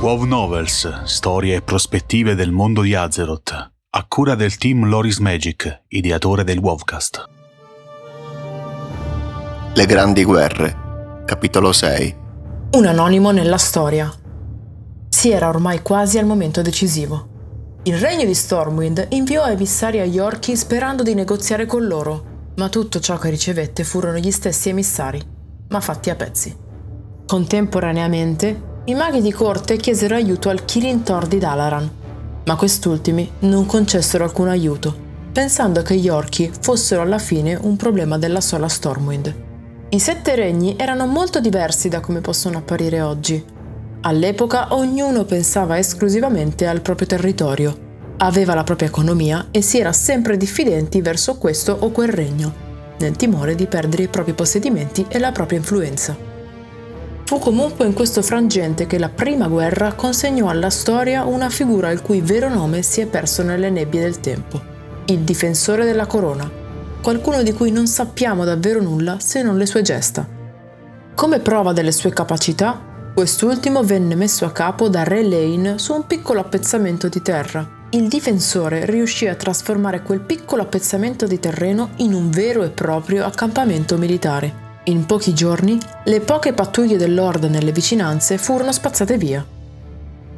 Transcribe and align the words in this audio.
WoW 0.00 0.22
Novels, 0.22 1.02
storie 1.02 1.56
e 1.56 1.60
prospettive 1.60 2.34
del 2.34 2.52
mondo 2.52 2.80
di 2.80 2.94
Azeroth, 2.94 3.52
a 3.90 4.04
cura 4.08 4.34
del 4.34 4.56
team 4.56 4.86
Loris 4.86 5.18
Magic, 5.18 5.82
ideatore 5.88 6.42
del 6.42 6.56
WoWcast. 6.56 7.28
Le 9.74 9.84
grandi 9.84 10.24
guerre, 10.24 11.22
capitolo 11.26 11.72
6. 11.72 12.16
Un 12.70 12.86
anonimo 12.86 13.30
nella 13.30 13.58
storia. 13.58 14.10
Si 15.06 15.30
era 15.30 15.50
ormai 15.50 15.82
quasi 15.82 16.16
al 16.16 16.24
momento 16.24 16.62
decisivo. 16.62 17.80
Il 17.82 17.98
regno 17.98 18.24
di 18.24 18.34
Stormwind 18.34 19.08
inviò 19.10 19.46
emissari 19.48 20.00
a 20.00 20.04
Yorkie 20.06 20.56
sperando 20.56 21.02
di 21.02 21.12
negoziare 21.12 21.66
con 21.66 21.86
loro, 21.86 22.52
ma 22.56 22.70
tutto 22.70 23.00
ciò 23.00 23.18
che 23.18 23.28
ricevette 23.28 23.84
furono 23.84 24.16
gli 24.16 24.30
stessi 24.30 24.70
emissari, 24.70 25.20
ma 25.68 25.80
fatti 25.80 26.08
a 26.08 26.14
pezzi. 26.14 26.56
Contemporaneamente, 27.26 28.68
i 28.84 28.94
maghi 28.94 29.20
di 29.20 29.30
corte 29.30 29.76
chiesero 29.76 30.14
aiuto 30.14 30.48
al 30.48 30.64
Kirin 30.64 31.02
Thor 31.02 31.26
di 31.26 31.38
Dalaran, 31.38 31.90
ma 32.44 32.56
quest'ultimi 32.56 33.30
non 33.40 33.66
concessero 33.66 34.24
alcun 34.24 34.48
aiuto, 34.48 35.08
pensando 35.32 35.82
che 35.82 35.96
gli 35.96 36.08
orchi 36.08 36.50
fossero 36.60 37.02
alla 37.02 37.18
fine 37.18 37.58
un 37.60 37.76
problema 37.76 38.16
della 38.16 38.40
sola 38.40 38.68
Stormwind. 38.68 39.48
I 39.90 39.98
sette 39.98 40.34
regni 40.34 40.76
erano 40.78 41.06
molto 41.06 41.40
diversi 41.40 41.88
da 41.88 42.00
come 42.00 42.20
possono 42.20 42.58
apparire 42.58 43.02
oggi. 43.02 43.44
All'epoca 44.02 44.74
ognuno 44.74 45.24
pensava 45.24 45.76
esclusivamente 45.76 46.66
al 46.66 46.80
proprio 46.80 47.06
territorio, 47.06 47.88
aveva 48.16 48.54
la 48.54 48.64
propria 48.64 48.88
economia 48.88 49.48
e 49.50 49.60
si 49.60 49.78
era 49.78 49.92
sempre 49.92 50.38
diffidenti 50.38 51.02
verso 51.02 51.36
questo 51.36 51.76
o 51.78 51.90
quel 51.90 52.08
regno, 52.08 52.52
nel 52.98 53.14
timore 53.16 53.54
di 53.54 53.66
perdere 53.66 54.04
i 54.04 54.08
propri 54.08 54.32
possedimenti 54.32 55.04
e 55.08 55.18
la 55.18 55.32
propria 55.32 55.58
influenza. 55.58 56.29
Fu 57.30 57.38
comunque 57.38 57.86
in 57.86 57.92
questo 57.92 58.22
frangente 58.22 58.88
che 58.88 58.98
la 58.98 59.08
prima 59.08 59.46
guerra 59.46 59.92
consegnò 59.92 60.48
alla 60.48 60.68
storia 60.68 61.22
una 61.22 61.48
figura 61.48 61.92
il 61.92 62.02
cui 62.02 62.20
vero 62.20 62.48
nome 62.48 62.82
si 62.82 63.00
è 63.00 63.06
perso 63.06 63.44
nelle 63.44 63.70
nebbie 63.70 64.00
del 64.00 64.18
tempo, 64.18 64.60
il 65.04 65.20
difensore 65.20 65.84
della 65.84 66.06
corona, 66.06 66.50
qualcuno 67.00 67.44
di 67.44 67.52
cui 67.52 67.70
non 67.70 67.86
sappiamo 67.86 68.44
davvero 68.44 68.82
nulla 68.82 69.20
se 69.20 69.42
non 69.42 69.56
le 69.58 69.66
sue 69.66 69.82
gesta. 69.82 70.26
Come 71.14 71.38
prova 71.38 71.72
delle 71.72 71.92
sue 71.92 72.10
capacità, 72.10 72.82
quest'ultimo 73.14 73.84
venne 73.84 74.16
messo 74.16 74.44
a 74.44 74.50
capo 74.50 74.88
da 74.88 75.04
Re 75.04 75.22
Lane 75.22 75.78
su 75.78 75.94
un 75.94 76.08
piccolo 76.08 76.40
appezzamento 76.40 77.06
di 77.06 77.22
terra. 77.22 77.64
Il 77.90 78.08
difensore 78.08 78.86
riuscì 78.86 79.28
a 79.28 79.36
trasformare 79.36 80.02
quel 80.02 80.18
piccolo 80.18 80.62
appezzamento 80.62 81.28
di 81.28 81.38
terreno 81.38 81.90
in 81.98 82.12
un 82.12 82.28
vero 82.28 82.64
e 82.64 82.70
proprio 82.70 83.24
accampamento 83.24 83.96
militare 83.96 84.59
in 84.84 85.04
pochi 85.04 85.34
giorni, 85.34 85.78
le 86.04 86.20
poche 86.20 86.52
pattuglie 86.52 86.96
dell'Horde 86.96 87.48
nelle 87.48 87.72
vicinanze 87.72 88.38
furono 88.38 88.72
spazzate 88.72 89.18
via. 89.18 89.44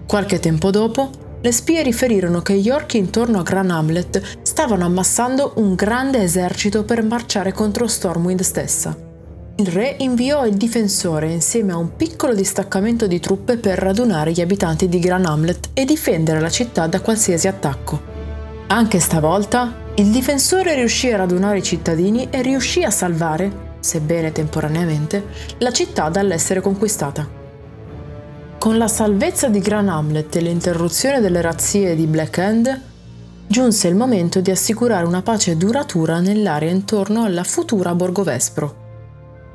Qualche 0.07 0.41
tempo 0.41 0.71
dopo, 0.71 1.11
le 1.41 1.53
spie 1.53 1.83
riferirono 1.83 2.41
che 2.41 2.55
gli 2.55 2.71
orchi 2.71 2.99
intorno 2.99 3.39
a 3.39 3.43
Gran 3.43 3.71
Hamlet 3.71 4.39
stavano 4.43 4.85
ammassando 4.85 5.55
un 5.57 5.75
grande 5.75 6.23
esercito 6.23 6.85
per 6.85 7.03
marciare 7.03 7.53
contro 7.53 7.87
Stormwind 7.87 8.41
stessa. 8.41 8.97
Il 9.57 9.67
re 9.67 9.97
inviò 9.99 10.47
il 10.47 10.55
difensore 10.55 11.31
insieme 11.31 11.73
a 11.73 11.77
un 11.77 11.95
piccolo 11.97 12.35
distaccamento 12.35 13.07
di 13.07 13.21
truppe 13.21 13.59
per 13.59 13.79
radunare 13.79 14.33
gli 14.33 14.41
abitanti 14.41 14.89
di 14.89 14.99
Gran 14.99 15.25
Hamlet 15.25 15.71
e 15.73 15.85
difendere 15.85 16.41
la 16.41 16.51
città 16.51 16.87
da 16.87 17.01
qualsiasi 17.01 17.49
attacco. 17.49 18.01
Anche 18.69 18.99
stavolta, 18.99 19.75
il 19.97 20.11
difensore 20.11 20.75
riuscì 20.75 21.13
a 21.13 21.19
radunare 21.19 21.59
i 21.59 21.63
cittadini 21.63 22.29
e 22.31 22.41
riuscì 22.41 22.83
a 22.83 22.91
salvare, 22.91 23.71
sebbene 23.83 24.31
temporaneamente, 24.31 25.27
la 25.59 25.73
città 25.73 26.09
dall'essere 26.09 26.61
conquistata. 26.61 27.29
Con 28.59 28.79
la 28.79 28.87
salvezza 28.87 29.49
di 29.49 29.59
Gran 29.59 29.89
Hamlet 29.89 30.37
e 30.37 30.41
l'interruzione 30.41 31.21
delle 31.21 31.41
razzie 31.41 31.97
di 31.97 32.07
Black 32.07 32.39
End, 32.39 32.81
giunse 33.49 33.89
il 33.89 33.97
momento 33.97 34.41
di 34.41 34.53
assicurare 34.53 35.05
una 35.05 35.21
pace 35.21 35.57
duratura 35.57 36.21
nell'area 36.21 36.71
intorno 36.71 37.25
alla 37.25 37.43
futura 37.43 37.95
Borgo 37.95 38.23
Vespro. 38.23 38.81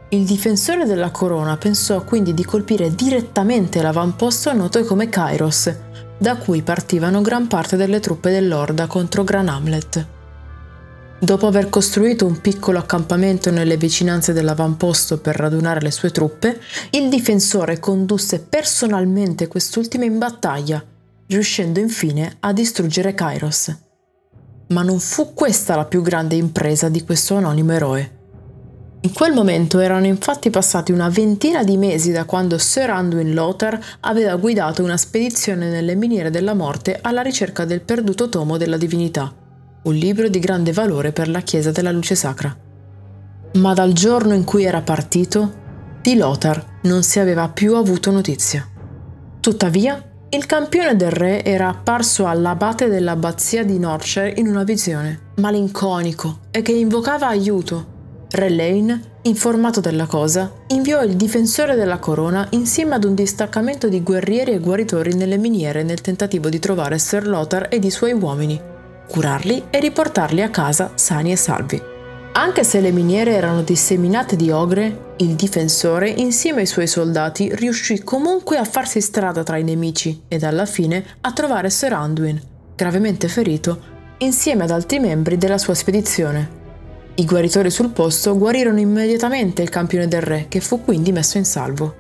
Il 0.09 0.25
difensore 0.25 0.85
della 0.85 1.12
corona 1.12 1.56
pensò 1.56 2.03
quindi 2.03 2.34
di 2.34 2.44
colpire 2.44 2.94
direttamente 2.94 3.81
l'avamposto 3.81 4.52
noto 4.53 4.84
come 4.84 5.07
Kairos, 5.07 5.73
da 6.18 6.35
cui 6.35 6.62
partivano 6.62 7.22
gran 7.22 7.47
parte 7.47 7.78
delle 7.78 8.02
truppe 8.02 8.29
dell'Orda 8.29 8.88
contro 8.88 9.23
Gran 9.23 9.47
Hamlet. 9.47 10.16
Dopo 11.19 11.47
aver 11.47 11.69
costruito 11.69 12.28
un 12.28 12.41
piccolo 12.41 12.78
accampamento 12.78 13.50
nelle 13.50 13.75
vicinanze 13.75 14.33
dell'avamposto 14.33 15.17
per 15.17 15.35
radunare 15.35 15.81
le 15.81 15.89
sue 15.89 16.11
truppe, 16.11 16.59
il 16.91 17.09
difensore 17.09 17.79
condusse 17.79 18.39
personalmente 18.39 19.47
quest'ultima 19.47 20.05
in 20.05 20.19
battaglia, 20.19 20.83
riuscendo 21.25 21.79
infine 21.79 22.35
a 22.41 22.53
distruggere 22.53 23.16
Kairos. 23.16 23.75
Ma 24.67 24.83
non 24.83 25.00
fu 25.00 25.33
questa 25.33 25.75
la 25.75 25.85
più 25.85 26.03
grande 26.03 26.35
impresa 26.35 26.88
di 26.88 27.03
questo 27.03 27.34
anonimo 27.34 27.72
eroe. 27.72 28.16
In 29.01 29.11
quel 29.11 29.34
momento 29.34 29.79
erano 29.79 30.05
infatti 30.05 30.51
passati 30.51 30.91
una 30.91 31.09
ventina 31.09 31.63
di 31.63 31.78
mesi 31.78 32.11
da 32.11 32.25
quando 32.25 32.59
Sir 32.59 32.91
Anduin 32.91 33.34
Lothar 33.34 33.79
aveva 34.01 34.35
guidato 34.35 34.84
una 34.84 34.97
spedizione 34.97 35.72
nelle 35.72 35.95
miniere 35.95 36.29
della 36.29 36.53
morte 36.53 36.99
alla 37.01 37.22
ricerca 37.22 37.66
del 37.66 37.81
perduto 37.81 38.29
tomo 38.29 38.57
della 38.57 38.78
divinità 38.78 39.45
un 39.88 39.96
libro 39.96 40.28
di 40.28 40.40
grande 40.40 40.74
valore 40.74 41.14
per 41.14 41.30
la 41.30 41.40
Chiesa 41.40 41.72
della 41.72 41.92
Luce 41.92 42.16
Sacra. 42.16 42.56
Ma 43.53 43.74
dal 43.74 43.94
giorno 43.94 44.34
in 44.34 44.44
cui 44.44 44.66
era 44.66 44.81
partito, 44.81 45.66
di 46.02 46.16
Lothar 46.18 46.80
non 46.84 47.03
si 47.03 47.20
aveva 47.20 47.48
più 47.48 47.75
avuto 47.75 48.12
notizia. 48.12 48.68
Tuttavia, 49.40 50.03
il 50.30 50.46
campione 50.46 50.97
del 50.97 51.12
re 51.12 51.42
era 51.42 51.70
apparso 51.70 52.28
all'abate 52.28 52.90
dell'abbazia 52.90 53.64
di 53.64 53.80
Norshire 53.80 54.34
in 54.36 54.47
una 54.47 54.64
visione, 54.64 55.31
malinconico 55.36 56.40
e 56.52 56.62
che 56.62 56.74
invocava 56.74 57.28
aiuto. 57.28 57.96
Re 58.30 58.50
Lane, 58.50 59.02
informato 59.22 59.80
della 59.80 60.06
cosa, 60.06 60.52
inviò 60.68 61.02
il 61.02 61.16
difensore 61.16 61.76
della 61.76 62.00
corona 62.00 62.46
insieme 62.52 62.96
ad 62.96 63.06
un 63.06 63.16
distaccamento 63.16 63.88
di 63.88 64.03
guerrieri 64.03 64.52
e 64.52 64.59
guaritori 64.59 65.14
nelle 65.14 65.38
miniere 65.38 65.84
nel 65.84 66.02
tentativo 66.02 66.50
di 66.50 66.59
trovare 66.59 67.00
Sir 67.00 67.26
Lothar 67.26 67.68
ed 67.70 67.86
i 67.86 67.90
suoi 67.90 68.12
uomini 68.12 68.76
curarli 69.09 69.66
e 69.69 69.79
riportarli 69.79 70.41
a 70.41 70.50
casa 70.50 70.91
sani 70.95 71.31
e 71.31 71.35
salvi. 71.35 71.95
Anche 72.34 72.63
se 72.63 72.79
le 72.81 72.91
miniere 72.91 73.34
erano 73.34 73.63
disseminate 73.63 74.35
di 74.35 74.51
ogre, 74.51 75.16
il 75.18 75.34
difensore, 75.34 76.07
insieme 76.09 76.62
ai 76.62 76.68
suoi 76.68 76.85
soldati, 76.85 77.50
riuscì 77.56 78.03
comunque 78.03 78.57
a 78.57 78.63
farsi 78.63 79.01
strada 79.01 79.41
tra 79.41 79.57
i 79.57 79.63
nemici 79.63 80.22
ed 80.28 80.44
alla 80.44 80.67
fine 80.67 81.03
a 81.22 81.31
trovare 81.34 81.72
Sir 81.72 81.94
Anduin, 81.94 82.40
gravemente 82.75 83.28
ferito, 83.28 83.96
insieme 84.19 84.66
ad 84.66 84.69
altri 84.69 85.00
membri 85.00 85.40
della 85.40 85.57
sua 85.57 85.73
spedizione. 85.73 86.66
I 87.16 87.25
guaritori 87.25 87.72
sul 87.72 87.90
posto 87.90 88.38
guarirono 88.38 88.79
immediatamente 88.79 89.63
il 89.63 89.69
campione 89.69 90.07
del 90.07 90.22
re, 90.22 90.46
che 90.47 90.59
fu 90.59 90.84
quindi 90.84 91.12
messo 91.12 91.40
in 91.40 91.46
salvo. 91.46 91.96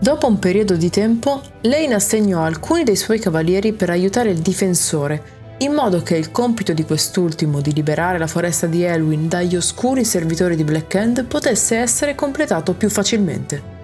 Dopo 0.00 0.26
un 0.26 0.40
periodo 0.40 0.74
di 0.74 0.90
tempo, 0.90 1.40
Lane 1.62 1.94
assegnò 1.94 2.42
alcuni 2.42 2.82
dei 2.82 2.96
suoi 2.96 3.20
cavalieri 3.20 3.72
per 3.72 3.90
aiutare 3.90 4.30
il 4.30 4.38
difensore 4.38 5.37
in 5.58 5.72
modo 5.72 6.02
che 6.02 6.16
il 6.16 6.30
compito 6.30 6.72
di 6.72 6.84
quest'ultimo 6.84 7.60
di 7.60 7.72
liberare 7.72 8.18
la 8.18 8.28
foresta 8.28 8.66
di 8.66 8.84
Elwyn 8.84 9.26
dagli 9.26 9.56
oscuri 9.56 10.04
servitori 10.04 10.54
di 10.54 10.62
Black 10.62 10.94
End 10.94 11.24
potesse 11.24 11.76
essere 11.76 12.14
completato 12.14 12.74
più 12.74 12.88
facilmente. 12.88 13.76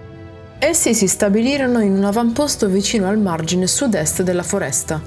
Essi 0.57 0.95
si 0.95 1.07
stabilirono 1.07 1.81
in 1.81 1.91
un 1.91 2.05
avamposto 2.05 2.67
vicino 2.67 3.09
al 3.09 3.19
margine 3.19 3.67
sud-est 3.67 4.23
della 4.23 4.43
foresta. 4.43 5.01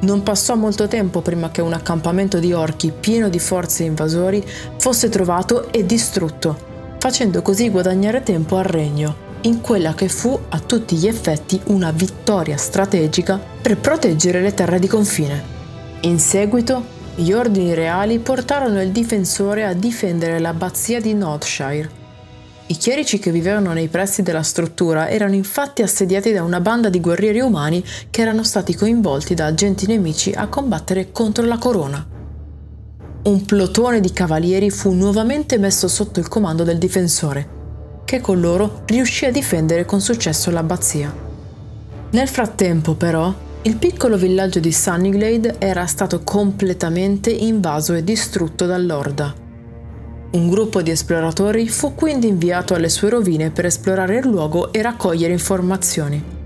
Non 0.00 0.22
passò 0.22 0.56
molto 0.56 0.86
tempo 0.88 1.22
prima 1.22 1.50
che 1.50 1.62
un 1.62 1.72
accampamento 1.72 2.38
di 2.38 2.52
orchi 2.52 2.92
pieno 2.92 3.30
di 3.30 3.38
forze 3.38 3.84
invasori 3.84 4.44
fosse 4.76 5.08
trovato 5.08 5.72
e 5.72 5.86
distrutto, 5.86 6.96
facendo 6.98 7.40
così 7.40 7.70
guadagnare 7.70 8.22
tempo 8.22 8.56
al 8.56 8.64
regno, 8.64 9.26
in 9.42 9.62
quella 9.62 9.94
che 9.94 10.08
fu 10.08 10.38
a 10.50 10.58
tutti 10.60 10.96
gli 10.96 11.06
effetti 11.08 11.58
una 11.68 11.90
vittoria 11.92 12.58
strategica 12.58 13.40
per 13.62 13.78
proteggere 13.78 14.42
le 14.42 14.52
terre 14.52 14.78
di 14.78 14.86
confine. 14.86 15.56
In 16.02 16.20
seguito, 16.20 16.96
gli 17.16 17.32
ordini 17.32 17.74
reali 17.74 18.20
portarono 18.20 18.80
il 18.80 18.92
difensore 18.92 19.64
a 19.64 19.72
difendere 19.72 20.38
l'abbazia 20.38 21.00
di 21.00 21.12
Notshire. 21.12 21.90
I 22.66 22.76
chierici 22.76 23.18
che 23.18 23.32
vivevano 23.32 23.72
nei 23.72 23.88
pressi 23.88 24.22
della 24.22 24.44
struttura 24.44 25.08
erano 25.08 25.34
infatti 25.34 25.82
assediati 25.82 26.30
da 26.32 26.44
una 26.44 26.60
banda 26.60 26.88
di 26.88 27.00
guerrieri 27.00 27.40
umani 27.40 27.82
che 28.10 28.20
erano 28.20 28.44
stati 28.44 28.76
coinvolti 28.76 29.34
da 29.34 29.46
agenti 29.46 29.86
nemici 29.86 30.30
a 30.30 30.46
combattere 30.46 31.10
contro 31.10 31.44
la 31.44 31.58
corona. 31.58 32.06
Un 33.24 33.44
plotone 33.44 33.98
di 33.98 34.12
cavalieri 34.12 34.70
fu 34.70 34.92
nuovamente 34.92 35.58
messo 35.58 35.88
sotto 35.88 36.20
il 36.20 36.28
comando 36.28 36.62
del 36.62 36.78
difensore, 36.78 37.48
che 38.04 38.20
con 38.20 38.38
loro 38.38 38.82
riuscì 38.84 39.24
a 39.24 39.32
difendere 39.32 39.84
con 39.84 40.00
successo 40.00 40.52
l'abbazia. 40.52 41.12
Nel 42.10 42.28
frattempo, 42.28 42.94
però, 42.94 43.34
il 43.68 43.76
piccolo 43.76 44.16
villaggio 44.16 44.60
di 44.60 44.72
Sunnyglade 44.72 45.56
era 45.58 45.84
stato 45.84 46.22
completamente 46.24 47.28
invaso 47.28 47.92
e 47.92 48.02
distrutto 48.02 48.64
dall'Orda. 48.64 49.34
Un 50.30 50.48
gruppo 50.48 50.80
di 50.80 50.90
esploratori 50.90 51.68
fu 51.68 51.94
quindi 51.94 52.28
inviato 52.28 52.72
alle 52.72 52.88
sue 52.88 53.10
rovine 53.10 53.50
per 53.50 53.66
esplorare 53.66 54.20
il 54.20 54.26
luogo 54.26 54.72
e 54.72 54.80
raccogliere 54.80 55.34
informazioni. 55.34 56.36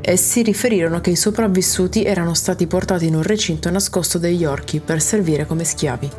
essi 0.00 0.42
riferirono 0.42 1.02
che 1.02 1.10
i 1.10 1.16
sopravvissuti 1.16 2.04
erano 2.04 2.32
stati 2.32 2.66
portati 2.66 3.04
in 3.04 3.16
un 3.16 3.22
recinto 3.22 3.68
nascosto 3.68 4.16
degli 4.16 4.46
orchi 4.46 4.80
per 4.80 5.02
servire 5.02 5.44
come 5.44 5.64
schiavi. 5.64 6.10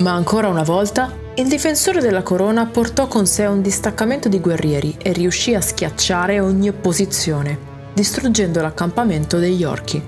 Ma 0.00 0.10
ancora 0.10 0.48
una 0.48 0.64
volta, 0.64 1.14
il 1.36 1.46
difensore 1.46 2.00
della 2.00 2.22
corona 2.22 2.66
portò 2.66 3.06
con 3.06 3.26
sé 3.26 3.46
un 3.46 3.62
distaccamento 3.62 4.28
di 4.28 4.40
guerrieri 4.40 4.96
e 5.00 5.12
riuscì 5.12 5.54
a 5.54 5.60
schiacciare 5.60 6.40
ogni 6.40 6.68
opposizione, 6.68 7.70
distruggendo 7.92 8.60
l'accampamento 8.60 9.38
degli 9.38 9.64
orchi. 9.64 10.02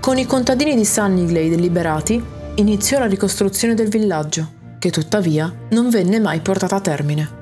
Con 0.00 0.18
i 0.18 0.26
contadini 0.26 0.74
di 0.74 0.84
Sunnyglade 0.84 1.56
liberati, 1.56 2.22
iniziò 2.56 2.98
la 2.98 3.06
ricostruzione 3.06 3.74
del 3.74 3.88
villaggio, 3.88 4.60
che 4.78 4.90
tuttavia 4.90 5.52
non 5.70 5.90
venne 5.90 6.18
mai 6.18 6.40
portata 6.40 6.76
a 6.76 6.80
termine. 6.80 7.40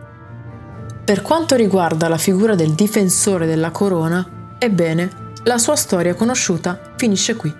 Per 1.04 1.22
quanto 1.22 1.56
riguarda 1.56 2.08
la 2.08 2.19
figura 2.19 2.54
del 2.54 2.75
difensore 2.75 3.46
della 3.46 3.70
corona, 3.70 4.56
ebbene, 4.58 5.28
la 5.44 5.56
sua 5.56 5.75
storia 5.75 6.14
conosciuta 6.14 6.93
finisce 6.96 7.34
qui. 7.34 7.52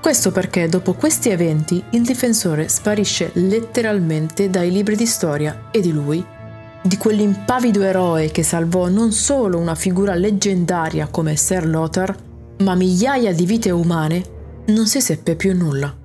Questo 0.00 0.30
perché 0.30 0.68
dopo 0.68 0.92
questi 0.92 1.30
eventi 1.30 1.82
il 1.92 2.02
difensore 2.02 2.68
sparisce 2.68 3.30
letteralmente 3.32 4.50
dai 4.50 4.70
libri 4.70 4.96
di 4.96 5.06
storia 5.06 5.68
e 5.70 5.80
di 5.80 5.92
lui, 5.92 6.22
di 6.86 6.98
quell'impavido 6.98 7.80
eroe 7.80 8.30
che 8.30 8.42
salvò 8.42 8.88
non 8.88 9.10
solo 9.10 9.58
una 9.58 9.74
figura 9.74 10.14
leggendaria 10.14 11.06
come 11.06 11.34
Sir 11.34 11.66
Lothar, 11.66 12.14
ma 12.58 12.74
migliaia 12.74 13.32
di 13.32 13.46
vite 13.46 13.70
umane, 13.70 14.22
non 14.66 14.86
si 14.86 15.00
seppe 15.00 15.34
più 15.34 15.56
nulla. 15.56 16.03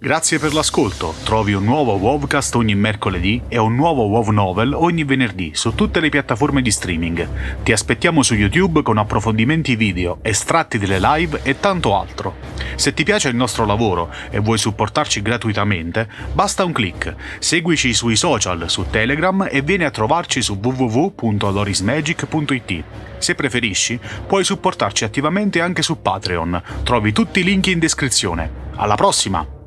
Grazie 0.00 0.38
per 0.38 0.54
l'ascolto. 0.54 1.12
Trovi 1.24 1.54
un 1.54 1.64
nuovo 1.64 1.94
Wovcast 1.94 2.54
ogni 2.54 2.76
mercoledì 2.76 3.42
e 3.48 3.58
un 3.58 3.74
nuovo 3.74 4.04
WoW 4.04 4.30
Novel 4.30 4.72
ogni 4.72 5.02
venerdì 5.02 5.50
su 5.54 5.74
tutte 5.74 5.98
le 5.98 6.08
piattaforme 6.08 6.62
di 6.62 6.70
streaming. 6.70 7.28
Ti 7.64 7.72
aspettiamo 7.72 8.22
su 8.22 8.34
YouTube 8.34 8.82
con 8.82 8.96
approfondimenti 8.96 9.74
video, 9.74 10.20
estratti 10.22 10.78
delle 10.78 11.00
live 11.00 11.40
e 11.42 11.58
tanto 11.58 11.98
altro. 11.98 12.36
Se 12.76 12.94
ti 12.94 13.02
piace 13.02 13.28
il 13.28 13.34
nostro 13.34 13.66
lavoro 13.66 14.08
e 14.30 14.38
vuoi 14.38 14.58
supportarci 14.58 15.20
gratuitamente, 15.20 16.08
basta 16.32 16.64
un 16.64 16.70
clic. 16.70 17.16
Seguici 17.40 17.92
sui 17.92 18.14
social, 18.14 18.70
su 18.70 18.86
Telegram 18.88 19.48
e 19.50 19.62
vieni 19.62 19.82
a 19.82 19.90
trovarci 19.90 20.42
su 20.42 20.60
www.lorismagic.it. 20.62 22.84
Se 23.18 23.34
preferisci, 23.34 23.98
puoi 24.28 24.44
supportarci 24.44 25.02
attivamente 25.02 25.60
anche 25.60 25.82
su 25.82 26.00
Patreon. 26.00 26.62
Trovi 26.84 27.10
tutti 27.10 27.40
i 27.40 27.42
link 27.42 27.66
in 27.66 27.80
descrizione. 27.80 28.48
Alla 28.76 28.94
prossima! 28.94 29.57